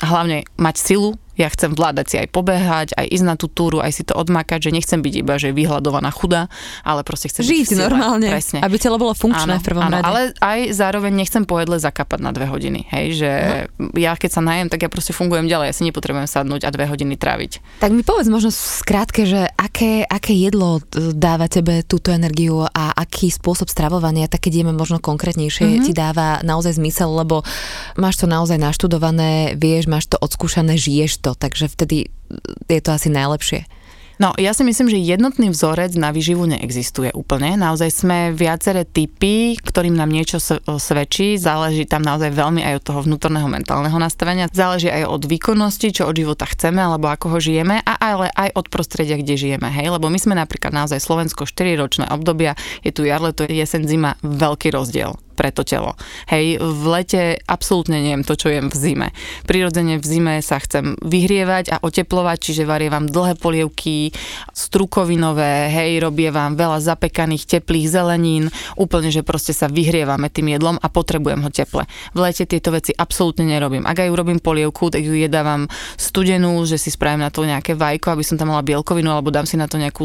[0.03, 3.95] hlavne mať silu, ja chcem vládať si aj pobehať, aj ísť na tú túru, aj
[3.95, 6.51] si to odmakať, že nechcem byť iba, že vyhľadovaná chuda,
[6.83, 8.59] ale proste chcem žiť normálne, presne.
[8.59, 10.03] aby telo bolo funkčné áno, v prvom áno, rade.
[10.03, 13.95] Ale aj zároveň nechcem po jedle zakapať na dve hodiny, hej, že uh-huh.
[13.95, 16.91] ja keď sa najem, tak ja proste fungujem ďalej, ja si nepotrebujem sadnúť a dve
[16.91, 17.79] hodiny tráviť.
[17.79, 20.83] Tak mi povedz možno skrátke, že aké, aké jedlo
[21.15, 25.85] dáva tebe túto energiu a aký spôsob stravovania, tak keď ideme možno konkrétnejšie, uh-huh.
[25.87, 27.47] ti dáva naozaj zmysel, lebo
[27.95, 32.09] máš to naozaj naštudované, vieš, máš to odskúšané, žiješ to to, takže vtedy
[32.65, 33.69] je to asi najlepšie.
[34.19, 37.55] No, ja si myslím, že jednotný vzorec na výživu neexistuje úplne.
[37.55, 41.39] Naozaj sme viaceré typy, ktorým nám niečo svedčí.
[41.39, 44.51] Záleží tam naozaj veľmi aj od toho vnútorného mentálneho nastavenia.
[44.51, 48.59] Záleží aj od výkonnosti, čo od života chceme, alebo ako ho žijeme, a ale aj
[48.59, 49.71] od prostredia, kde žijeme.
[49.71, 49.87] Hej?
[49.87, 54.19] Lebo my sme napríklad naozaj Slovensko 4 ročné obdobia, je tu jar, leto, jesen, zima,
[54.19, 55.95] veľký rozdiel pre to telo.
[56.27, 59.07] Hej, v lete absolútne neviem to, čo jem v zime.
[59.47, 64.11] Prirodzene v zime sa chcem vyhrievať a oteplovať, čiže varievam dlhé polievky,
[64.51, 70.87] strukovinové, hej, robievam veľa zapekaných teplých zelenín, úplne, že proste sa vyhrievame tým jedlom a
[70.91, 71.87] potrebujem ho teple.
[72.11, 73.87] V lete tieto veci absolútne nerobím.
[73.87, 78.11] Ak aj urobím polievku, tak ju jedávam studenú, že si spravím na to nejaké vajko,
[78.11, 80.03] aby som tam mala bielkovinu, alebo dám si na to nejakú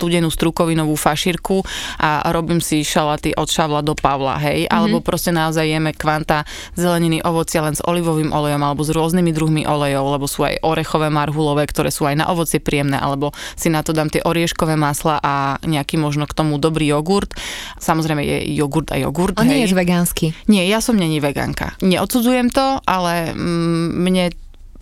[0.00, 1.60] studenú strukovinovú fašírku
[2.00, 4.72] a robím si šalaty od šavla do pavla, hej, mm-hmm.
[4.72, 9.62] alebo proste naozaj jeme kvanta zeleniny, ovocia len s olivovým olejom alebo s rôznymi druhmi
[9.68, 13.84] olejov, lebo sú aj orechové marhulové, ktoré sú aj na ovocie príjemné, alebo si na
[13.84, 17.36] to dám tie orieškové masla a nejaký možno k tomu dobrý jogurt.
[17.76, 19.36] Samozrejme je jogurt a jogurt.
[19.36, 20.32] On nie je vegánsky.
[20.48, 21.76] Nie, ja som není vegánka.
[21.84, 24.24] Neodsudzujem to, ale mm, mne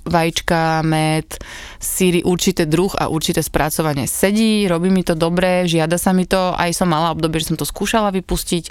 [0.08, 1.38] vajíčka, med,
[1.78, 6.52] síry, určité druh a určité spracovanie sedí, robí mi to dobre, žiada sa mi to,
[6.58, 8.64] aj som mala obdobie, že som to skúšala vypustiť,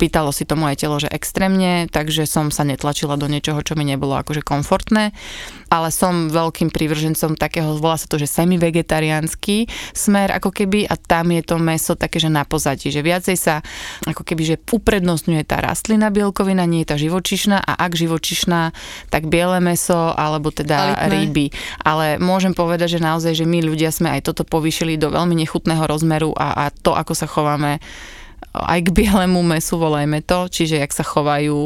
[0.00, 3.84] pýtalo si to moje telo, že extrémne, takže som sa netlačila do niečoho, čo mi
[3.84, 5.12] nebolo akože komfortné,
[5.72, 9.64] ale som veľkým prívržencom takého, volá sa to, že semi-vegetariánsky
[9.96, 13.64] smer ako keby a tam je to meso také, že na pozadí, že viacej sa
[14.04, 18.76] ako keby, že uprednostňuje tá rastlina bielkovina, nie je tá živočišná a ak živočišná,
[19.08, 21.08] tak biele meso alebo teda Kvalitné.
[21.08, 21.46] ryby.
[21.80, 25.88] Ale môžem povedať, že naozaj, že my ľudia sme aj toto povýšili do veľmi nechutného
[25.88, 27.80] rozmeru a, a to, ako sa chováme
[28.52, 31.56] aj k bielemu mesu, volajme to, čiže jak sa chovajú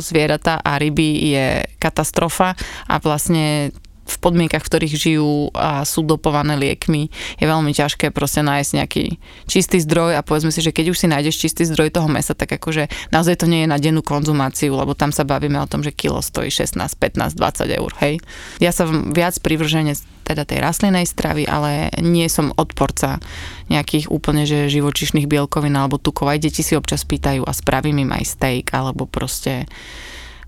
[0.00, 2.56] zvieratá a ryby je katastrofa
[2.88, 3.76] a vlastne
[4.10, 7.06] v podmienkach, v ktorých žijú a sú dopované liekmi,
[7.38, 9.04] je veľmi ťažké proste nájsť nejaký
[9.46, 12.50] čistý zdroj a povedzme si, že keď už si nájdeš čistý zdroj toho mesa, tak
[12.50, 15.94] akože naozaj to nie je na dennú konzumáciu, lebo tam sa bavíme o tom, že
[15.94, 18.18] kilo stojí 16, 15, 20 eur, hej.
[18.58, 19.94] Ja sa viac privržene
[20.30, 23.18] teda tej rastlinnej stravy, ale nie som odporca
[23.66, 26.30] nejakých úplne že živočišných bielkovín alebo tukov.
[26.30, 29.66] Aj deti si občas pýtajú a spravím im aj steak alebo proste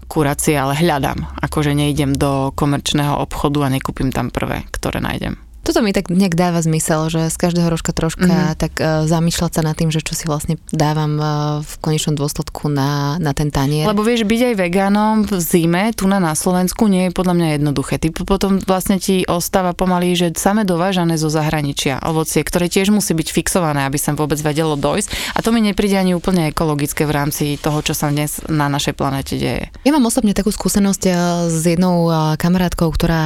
[0.08, 1.38] kuracie, ale hľadám.
[1.42, 5.51] Akože nejdem do komerčného obchodu a nekúpim tam prvé, ktoré nájdem.
[5.62, 8.58] Toto mi tak nejak dáva zmysel, že z každého rožka troška mm-hmm.
[8.58, 11.26] tak uh, zamýšľať sa nad tým, že čo si vlastne dávam uh,
[11.62, 13.86] v konečnom dôsledku na, na ten tanier.
[13.86, 17.48] Lebo vieš, byť aj vegánom v zime tu na, na Slovensku nie je podľa mňa
[17.62, 18.02] jednoduché.
[18.02, 23.14] Ty potom vlastne ti ostáva pomaly, že same dovážané zo zahraničia ovocie, ktoré tiež musí
[23.14, 25.38] byť fixované, aby sa vôbec vedelo dojsť.
[25.38, 28.98] A to mi nepríde ani úplne ekologické v rámci toho, čo sa dnes na našej
[28.98, 29.70] planete deje.
[29.86, 31.14] Ja mám osobne takú skúsenosť uh,
[31.46, 33.22] s jednou kamarátkou, ktorá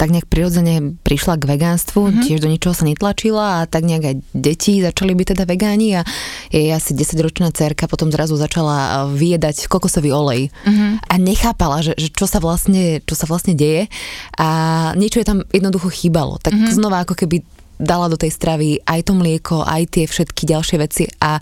[0.00, 2.22] tak nejak prirodzene prišla k vegánstvu, mm-hmm.
[2.22, 6.06] tiež do ničoho sa netlačila a tak nejak aj deti začali byť teda vegáni a
[6.54, 11.10] jej asi 10-ročná cerka potom zrazu začala vyjedať kokosový olej mm-hmm.
[11.10, 13.90] a nechápala, že, že čo, sa vlastne, čo sa vlastne deje
[14.38, 14.48] a
[14.94, 16.38] niečo je tam jednoducho chýbalo.
[16.38, 16.78] Tak mm-hmm.
[16.78, 17.42] znova ako keby
[17.78, 21.38] dala do tej stravy aj to mlieko, aj tie všetky ďalšie veci a,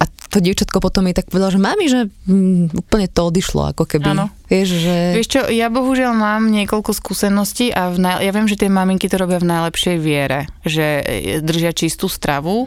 [0.00, 3.86] a to dievčatko potom mi tak povedal, že mami, že mm, úplne to odišlo, ako
[3.86, 4.10] keby.
[4.10, 4.26] Áno.
[4.50, 4.96] Vieš, že...
[5.14, 8.26] Vieš čo, ja bohužiaľ mám niekoľko skúseností a v naj...
[8.26, 11.00] ja viem, že tie maminky to robia v najlepšej viere, že
[11.40, 12.66] držia čistú stravu,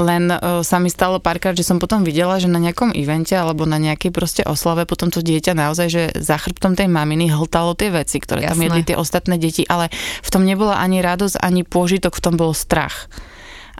[0.00, 3.68] len uh, sa mi stalo párkrát, že som potom videla, že na nejakom evente alebo
[3.68, 7.92] na nejakej proste oslave potom to dieťa naozaj, že za chrbtom tej maminy hltalo tie
[7.92, 8.50] veci, ktoré Jasné.
[8.56, 9.92] tam jedli tie ostatné deti, ale
[10.24, 13.06] v tom nebola ani radosť, ani pôžitok, v tom bol strach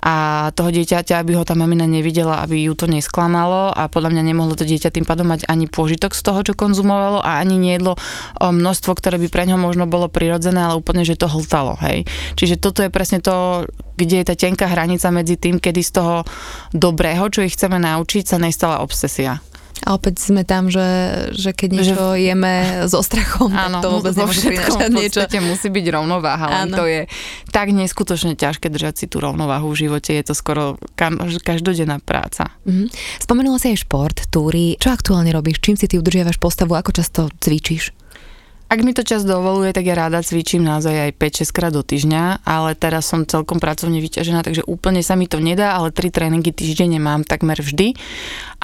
[0.03, 4.23] a toho dieťaťa, aby ho tá mamina nevidela, aby ju to nesklamalo a podľa mňa
[4.35, 7.95] nemohlo to dieťa tým pádom mať ani pôžitok z toho, čo konzumovalo a ani nejedlo
[8.43, 12.03] množstvo, ktoré by pre ňo možno bolo prirodzené, ale úplne, že to hltalo, hej.
[12.35, 13.63] Čiže toto je presne to,
[13.95, 16.27] kde je tá tenká hranica medzi tým, kedy z toho
[16.75, 19.39] dobrého, čo ich chceme naučiť, sa nestala obsesia.
[19.83, 20.87] A opäť sme tam, že,
[21.35, 22.23] že keď niečo že...
[22.23, 25.21] jeme so strachom, áno, tak to vôbec nemôže prinášať niečo.
[25.43, 26.77] musí byť rovnováha, len áno.
[26.79, 27.01] to je
[27.51, 30.15] tak neskutočne ťažké držať si tú rovnováhu v živote.
[30.15, 30.79] Je to skoro
[31.43, 32.55] každodenná práca.
[32.63, 32.87] Mm-hmm.
[33.23, 34.79] Spomenula si aj šport, túry.
[34.79, 35.59] Čo aktuálne robíš?
[35.59, 36.79] Čím si ty udržiavaš postavu?
[36.79, 38.02] Ako často cvičíš?
[38.73, 42.41] Ak mi to čas dovoluje, tak ja ráda cvičím naozaj aj 5-6 krát do týždňa,
[42.41, 46.57] ale teraz som celkom pracovne vyťažená, takže úplne sa mi to nedá, ale tri tréningy
[46.57, 47.93] týždenne mám takmer vždy.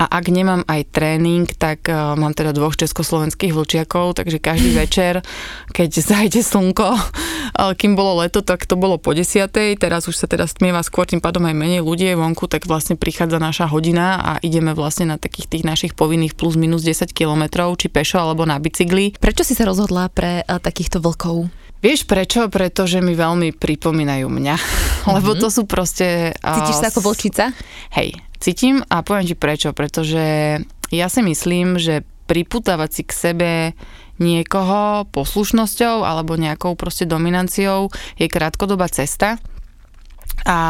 [0.01, 5.21] A ak nemám aj tréning, tak uh, mám teda dvoch československých vlčiakov, takže každý večer,
[5.77, 10.25] keď zajde slnko, uh, kým bolo leto, tak to bolo po desiatej, teraz už sa
[10.25, 14.17] teda stmieva skôr, tým pádom aj menej ľudí je vonku, tak vlastne prichádza naša hodina
[14.25, 18.49] a ideme vlastne na takých tých našich povinných plus minus 10 kilometrov, či pešo alebo
[18.49, 19.13] na bicykli.
[19.21, 21.51] Prečo si sa rozhodla pre uh, takýchto vlkov?
[21.83, 22.47] Vieš prečo?
[22.47, 24.55] Pretože mi veľmi pripomínajú mňa,
[25.19, 26.31] lebo to sú proste...
[26.39, 27.51] Cítiš sa ako vlčica?
[27.91, 30.59] Hej, cítim a poviem ti prečo, pretože
[30.95, 33.51] ja si myslím, že priputávať si k sebe
[34.19, 39.39] niekoho poslušnosťou alebo nejakou proste dominanciou je krátkodobá cesta
[40.45, 40.61] a,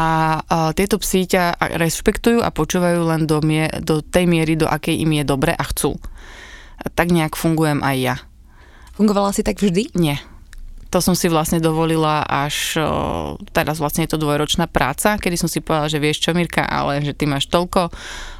[0.45, 5.01] a tieto psi ťa rešpektujú a počúvajú len do, mie, do tej miery, do akej
[5.03, 5.97] im je dobre a chcú.
[6.79, 8.15] A tak nejak fungujem aj ja.
[8.99, 9.95] Fungovala si tak vždy?
[9.95, 10.19] Nie.
[10.91, 12.75] To som si vlastne dovolila až
[13.55, 16.99] teraz vlastne je to dvojročná práca, kedy som si povedala, že vieš čo Mirka, ale
[16.99, 17.93] že ty máš toľko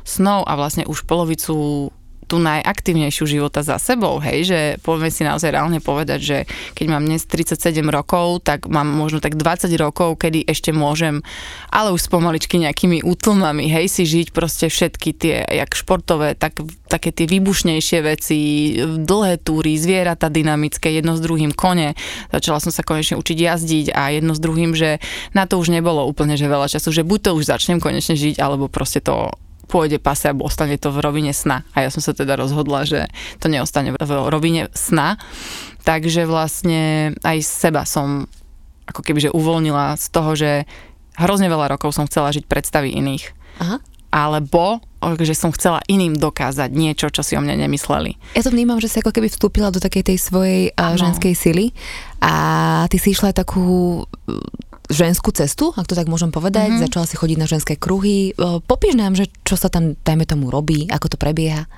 [0.03, 1.87] snov a vlastne už polovicu
[2.29, 6.37] tú najaktívnejšiu života za sebou, hej, že poďme si naozaj reálne povedať, že
[6.77, 11.25] keď mám dnes 37 rokov, tak mám možno tak 20 rokov, kedy ešte môžem,
[11.73, 17.09] ale už pomaličky nejakými útlmami, hej, si žiť proste všetky tie, jak športové, tak také
[17.09, 18.37] tie výbušnejšie veci,
[19.01, 21.97] dlhé túry, zvieratá dynamické, jedno s druhým kone.
[22.29, 25.01] Začala som sa konečne učiť jazdiť a jedno s druhým, že
[25.33, 28.37] na to už nebolo úplne že veľa času, že buď to už začnem konečne žiť,
[28.41, 29.33] alebo proste to
[29.69, 31.61] pôjde pase alebo ostane to v rovine sna.
[31.77, 33.05] A ja som sa teda rozhodla, že
[33.37, 35.21] to neostane v rovine sna.
[35.85, 38.25] Takže vlastne aj seba som
[38.89, 40.65] ako keby že uvoľnila z toho, že
[41.21, 43.37] hrozne veľa rokov som chcela žiť predstavy iných.
[43.61, 43.77] Aha.
[44.09, 44.81] Alebo
[45.21, 48.17] že som chcela iným dokázať niečo, čo si o mne nemysleli.
[48.33, 50.97] Ja to vnímam, že si ako keby vstúpila do takej tej svojej ano.
[50.97, 51.71] ženskej sily
[52.19, 52.33] a
[52.89, 54.01] ty si išla takú
[54.89, 56.73] ženskú cestu, ak to tak môžem povedať.
[56.73, 56.83] Mm-hmm.
[56.89, 58.33] Začala si chodiť na ženské kruhy.
[58.65, 61.69] Popíš nám, že čo sa tam, dajme tomu, robí, ako to prebieha.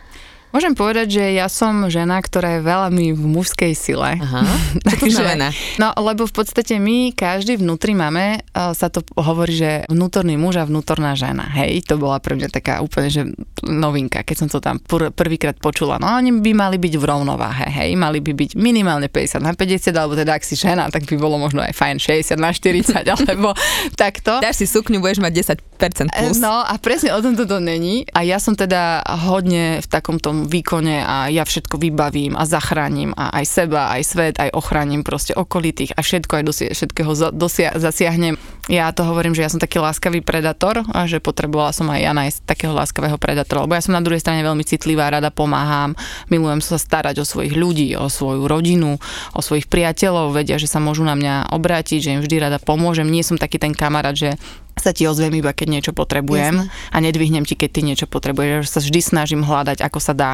[0.52, 4.20] Môžem povedať, že ja som žena, ktorá je veľmi v mužskej sile.
[4.20, 4.44] Aha,
[5.00, 5.56] čo to znamená?
[5.80, 10.68] No, lebo v podstate my, každý vnútri máme, sa to hovorí, že vnútorný muž a
[10.68, 11.48] vnútorná žena.
[11.56, 13.24] Hej, to bola pre mňa taká úplne, že
[13.64, 15.96] novinka, keď som to tam pr- prvýkrát počula.
[16.04, 19.96] No, oni by mali byť v rovnováhe, hej, mali by byť minimálne 50 na 50,
[19.96, 23.56] alebo teda ak si žena, tak by bolo možno aj fajn 60 na 40, alebo
[23.96, 24.44] takto.
[24.44, 26.38] Dáš si sukňu, budeš mať 10% plus.
[26.44, 28.04] No a presne o tom to není.
[28.12, 33.14] A ja som teda hodne v takom tom výkone a ja všetko vybavím a zachránim
[33.14, 37.78] a aj seba, aj svet, aj ochránim proste okolitých a všetko aj dosia- všetkého dosia-
[37.78, 38.42] zasiahnem.
[38.66, 42.14] Ja to hovorím, že ja som taký láskavý predator a že potrebovala som aj ja
[42.18, 45.94] nájsť takého láskavého predatora, lebo ja som na druhej strane veľmi citlivá, rada pomáham,
[46.34, 48.98] milujem sa starať o svojich ľudí, o svoju rodinu,
[49.38, 53.06] o svojich priateľov, vedia, že sa môžu na mňa obrátiť, že im vždy rada pomôžem.
[53.06, 54.38] Nie som taký ten kamarát, že
[54.82, 56.74] sa ti ozviem iba, keď niečo potrebujem Jasne.
[56.74, 58.66] a nedvihnem ti, keď ty niečo potrebuješ.
[58.66, 60.32] Sa vždy snažím hľadať, ako sa dá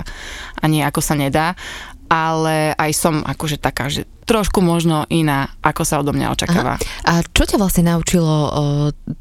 [0.58, 1.60] a nie ako sa nedá
[2.08, 6.76] ale aj som akože taká, že trošku možno iná, ako sa odo mňa očakáva.
[6.76, 6.84] Aha.
[7.08, 8.52] A čo ťa vlastne naučilo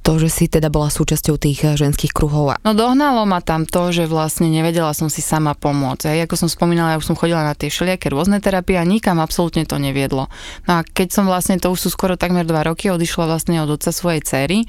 [0.03, 2.59] to, že si teda bola súčasťou tých e, ženských kruhov?
[2.67, 6.11] No dohnalo ma tam to, že vlastne nevedela som si sama pomôcť.
[6.11, 9.23] Aj ako som spomínala, ja už som chodila na tie všelijaké rôzne terapie a nikam
[9.23, 10.27] absolútne to neviedlo.
[10.67, 13.79] No a keď som vlastne, to už sú skoro takmer dva roky, odišla vlastne od
[13.79, 14.67] otca svojej cery,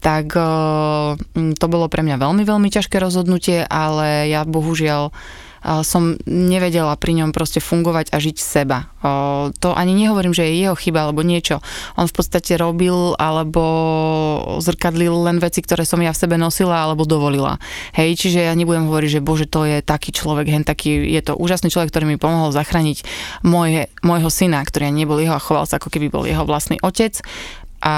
[0.00, 0.36] tak
[1.32, 5.12] to bolo pre mňa veľmi, veľmi ťažké rozhodnutie, ale ja bohužiaľ
[5.64, 8.92] som nevedela pri ňom proste fungovať a žiť seba.
[9.64, 11.64] To ani nehovorím, že je jeho chyba alebo niečo.
[11.96, 13.64] On v podstate robil alebo
[14.60, 17.56] zrkadlil len veci, ktoré som ja v sebe nosila alebo dovolila.
[17.96, 21.32] Hej, čiže ja nebudem hovoriť, že bože, to je taký človek, hen taký, je to
[21.32, 23.08] úžasný človek, ktorý mi pomohol zachrániť
[23.40, 27.24] moje, môjho syna, ktorý nebol jeho a choval sa, ako keby bol jeho vlastný otec
[27.84, 27.96] a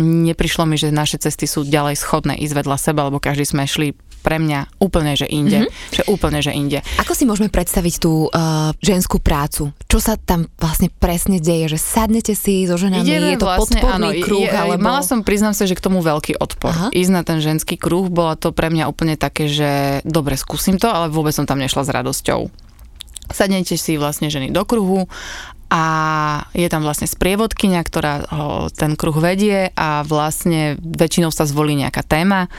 [0.00, 3.92] neprišlo mi, že naše cesty sú ďalej schodné ísť vedľa seba, lebo každý sme šli
[4.22, 5.66] pre mňa úplne, že inde.
[5.66, 5.94] Mm-hmm.
[5.98, 6.78] Že úplne, že inde.
[7.02, 9.74] Ako si môžeme predstaviť tú uh, ženskú prácu?
[9.90, 11.74] Čo sa tam vlastne presne deje?
[11.74, 14.46] Že sadnete si so ženami, Ideme je to vlastne, podporný áno, kruh?
[14.46, 14.80] Je, alebo...
[14.80, 16.70] Mala som, priznám sa, že k tomu veľký odpor.
[16.70, 16.88] Aha.
[16.94, 20.86] Ísť na ten ženský kruh, bola to pre mňa úplne také, že dobre, skúsim to,
[20.86, 22.46] ale vôbec som tam nešla s radosťou.
[23.32, 25.10] Sadnete si vlastne ženy do kruhu
[25.72, 31.76] a je tam vlastne sprievodkynia, ktorá ho ten kruh vedie a vlastne väčšinou sa zvolí
[31.76, 32.52] nejaká téma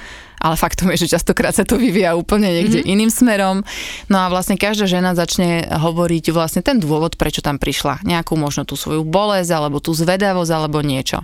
[0.43, 2.93] ale faktom je, že častokrát sa to vyvíja úplne niekde mm-hmm.
[2.93, 3.63] iným smerom.
[4.11, 8.03] No a vlastne každá žena začne hovoriť vlastne ten dôvod, prečo tam prišla.
[8.03, 11.23] Nejakú možno tú svoju bolesť, alebo tú zvedavosť, alebo niečo.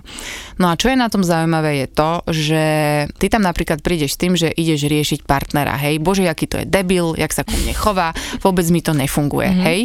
[0.56, 2.62] No a čo je na tom zaujímavé je to, že
[3.20, 6.66] ty tam napríklad prídeš s tým, že ideš riešiť partnera, hej, bože, aký to je
[6.66, 9.66] debil, jak sa ku mne chová, vôbec mi to nefunguje, mm-hmm.
[9.68, 9.80] hej.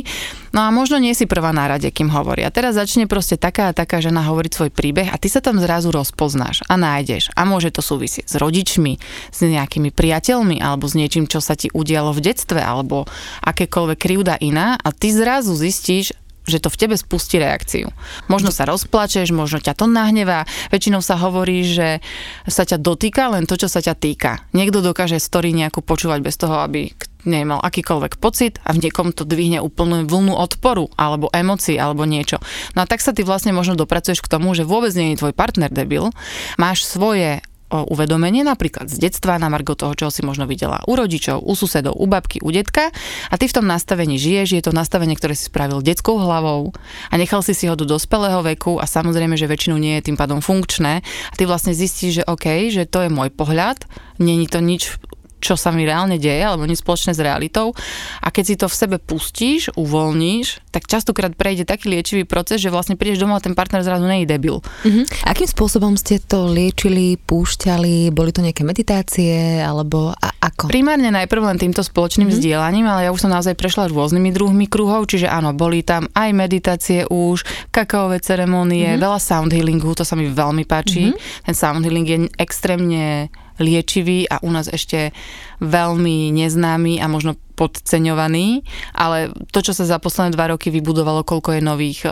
[0.55, 2.47] No a možno nie si prvá na rade, kým hovorí.
[2.47, 5.63] A teraz začne proste taká a taká žena hovoriť svoj príbeh a ty sa tam
[5.63, 7.31] zrazu rozpoznáš a nájdeš.
[7.33, 8.99] A môže to súvisieť s rodičmi,
[9.31, 13.07] s nejakými priateľmi alebo s niečím, čo sa ti udialo v detstve alebo
[13.47, 16.11] akékoľvek krivda iná a ty zrazu zistíš,
[16.45, 17.89] že to v tebe spustí reakciu.
[18.29, 20.45] Možno sa rozplačeš, možno ťa to nahnevá.
[20.69, 21.99] Väčšinou sa hovorí, že
[22.45, 24.45] sa ťa dotýka len to, čo sa ťa týka.
[24.53, 26.93] Niekto dokáže story nejakú počúvať bez toho, aby
[27.25, 32.37] nemal akýkoľvek pocit a v niekom to dvihne úplnú vlnu odporu alebo emócií alebo niečo.
[32.77, 35.33] No a tak sa ty vlastne možno dopracuješ k tomu, že vôbec nie je tvoj
[35.33, 36.13] partner debil,
[36.61, 41.41] máš svoje uvedomenie, napríklad z detstva, na margo toho, čo si možno videla u rodičov,
[41.41, 42.93] u susedov, u babky, u detka.
[43.29, 46.71] A ty v tom nastavení žiješ, je to nastavenie, ktoré si spravil detskou hlavou
[47.09, 50.17] a nechal si si ho do dospelého veku a samozrejme, že väčšinu nie je tým
[50.17, 51.01] pádom funkčné.
[51.03, 53.83] A ty vlastne zistíš, že OK, že to je môj pohľad,
[54.21, 55.01] není to nič
[55.45, 57.77] čo sa mi reálne deje, alebo nič spoločné s realitou.
[58.25, 62.73] A keď si to v sebe pustíš, uvoľníš, tak častokrát prejde taký liečivý proces, že
[62.73, 64.57] vlastne prídeš domov a ten partner zrazu nie je debil.
[64.59, 65.05] Uh-huh.
[65.29, 68.09] Akým spôsobom ste to liečili, púšťali?
[68.09, 70.67] Boli to nejaké meditácie, alebo a ako?
[70.67, 72.41] Primárne najprv len týmto spoločným uh-huh.
[72.41, 76.29] vzdielaním, ale ja už som naozaj prešla rôznymi druhmi kruhov, čiže áno, boli tam aj
[76.33, 79.03] meditácie už, kakaové ceremonie, uh-huh.
[79.05, 81.13] veľa sound healingu, to sa mi veľmi páči.
[81.13, 81.45] Uh-huh.
[81.45, 83.29] Ten sound healing je extrémne
[83.59, 85.15] liečivý a u nás ešte
[85.63, 91.55] veľmi neznámy a možno podceňovaný, ale to, čo sa za posledné dva roky vybudovalo, koľko
[91.55, 91.99] je nových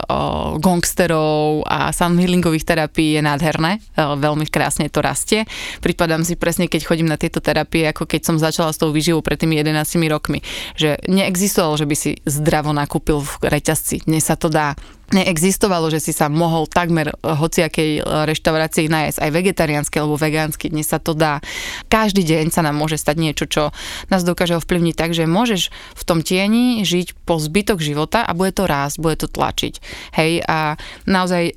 [0.56, 5.44] gongsterov a healingových terapií je nádherné, o, veľmi krásne to rastie.
[5.84, 9.20] Pripadám si presne, keď chodím na tieto terapie, ako keď som začala s tou výživou
[9.20, 10.40] pred tými 11 rokmi,
[10.80, 14.08] že neexistovalo, že by si zdravo nakúpil v reťazci.
[14.08, 14.72] Dnes sa to dá
[15.12, 21.02] neexistovalo, že si sa mohol takmer hociakej reštaurácii nájsť aj vegetariánsky alebo vegánsky, dnes sa
[21.02, 21.44] to dá.
[21.92, 23.62] Každý deň sa nám môže stať niečo, čo
[24.08, 28.54] nás dokáže ovplyvniť tak, že môžeš v tom tieni žiť po zbytok života a bude
[28.56, 29.74] to rásť, bude to tlačiť.
[30.16, 31.54] Hej, a naozaj e,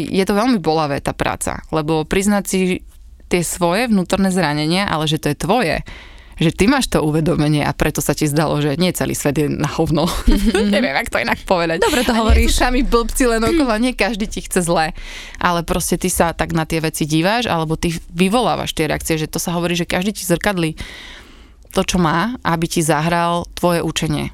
[0.00, 2.58] je to veľmi bolavé tá práca, lebo priznať si
[3.26, 5.76] tie svoje vnútorné zranenia, ale že to je tvoje,
[6.36, 9.48] že ty máš to uvedomenie a preto sa ti zdalo, že nie celý svet je
[9.48, 10.04] na hovno.
[10.04, 10.68] Mm-hmm.
[10.74, 11.80] Neviem, ako to inak povedať.
[11.80, 12.60] Dobre to hovoríš.
[12.60, 14.92] A nie sú blbci len okolo, nie každý ti chce zle,
[15.40, 19.32] ale proste ty sa tak na tie veci díváš, alebo ty vyvolávaš tie reakcie, že
[19.32, 20.76] to sa hovorí, že každý ti zrkadlí
[21.72, 24.32] to, čo má, aby ti zahral tvoje učenie.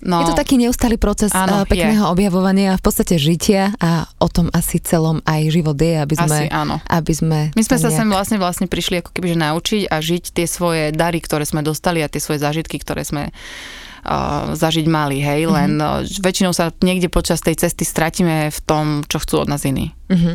[0.00, 2.12] No, je to taký neustály proces áno, pekného je.
[2.12, 6.38] objavovania a v podstate žitia a o tom asi celom aj život je, aby sme...
[6.44, 6.80] Asi áno.
[6.88, 7.98] Aby sme My sme sa nejak...
[8.00, 11.60] sem vlastne, vlastne prišli ako keby že naučiť a žiť tie svoje dary, ktoré sme
[11.60, 13.28] dostali a tie svoje zážitky, ktoré sme
[14.56, 15.56] zažiť mali, hej, mm-hmm.
[15.56, 19.62] len uh, väčšinou sa niekde počas tej cesty stratíme v tom, čo chcú od nás
[19.68, 19.92] iní.
[20.10, 20.34] Mm-hmm.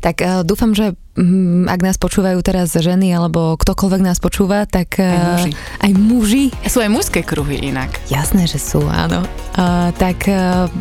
[0.00, 4.96] Tak uh, dúfam, že um, ak nás počúvajú teraz ženy alebo ktokoľvek nás počúva, tak
[4.96, 5.52] uh, aj muži.
[5.76, 6.44] Aj muži.
[6.64, 8.00] Sú aj mužské kruhy inak.
[8.08, 9.26] Jasné, že sú, áno.
[9.58, 10.72] Uh, tak uh,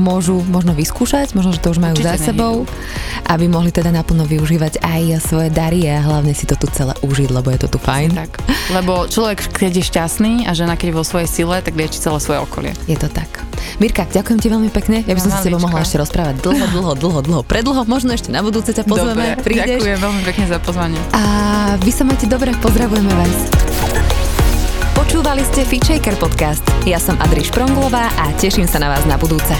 [0.00, 2.64] môžu možno vyskúšať, možno, že to už majú Určite za sebou,
[3.28, 7.28] aby mohli teda naplno využívať aj svoje dary a hlavne si to tu celé užiť,
[7.28, 8.16] lebo je to tu fajn.
[8.16, 8.30] Tak.
[8.72, 12.18] Lebo človek, keď je šťastný a žena, keď je vo svojej sile, tak lieči celé
[12.20, 12.72] svoje okolie.
[12.86, 13.28] Je to tak.
[13.80, 15.02] Mirka, ďakujem ti veľmi pekne.
[15.02, 18.12] Ja by som sa s tebou mohla ešte rozprávať dlho, dlho, dlho, dlho, predlho možno
[18.12, 19.80] ešte na budúce ťa pozveme, dobre, prídeš.
[19.80, 21.00] Ďakujem veľmi pekne za pozvanie.
[21.16, 21.22] A
[21.80, 23.36] vy sa máte dobre, pozdravujeme vás.
[24.92, 26.62] Počúvali ste Fitchaker podcast.
[26.84, 29.52] Ja som Adriš Pronglová a teším sa na vás na budúce.